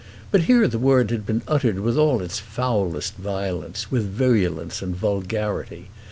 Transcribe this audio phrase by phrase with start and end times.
[0.31, 4.95] But here the word had been uttered with all its foulest violence, with virulence and
[4.95, 5.89] vulgarity.